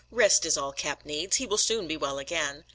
"Rest 0.09 0.47
is 0.47 0.57
all 0.57 0.71
Cap 0.73 1.05
needs; 1.05 1.35
he 1.37 1.45
will 1.45 1.59
soon 1.59 1.87
be 1.87 1.95
well 1.95 2.17
again." 2.17 2.63